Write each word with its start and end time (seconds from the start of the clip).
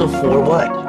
So 0.00 0.08
for 0.08 0.40
what? 0.40 0.79